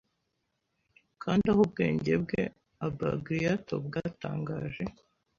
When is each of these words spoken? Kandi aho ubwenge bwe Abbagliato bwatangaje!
Kandi 1.21 1.45
aho 1.51 1.59
ubwenge 1.65 2.13
bwe 2.23 2.41
Abbagliato 2.85 3.75
bwatangaje! 3.85 4.83